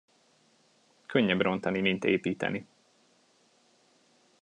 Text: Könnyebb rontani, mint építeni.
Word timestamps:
Könnyebb 1.05 1.41
rontani, 1.41 1.79
mint 1.81 2.03
építeni. 2.03 2.67